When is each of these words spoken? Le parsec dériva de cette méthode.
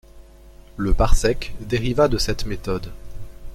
Le 0.77 0.95
parsec 0.95 1.53
dériva 1.59 2.07
de 2.07 2.17
cette 2.17 2.47
méthode. 2.47 2.91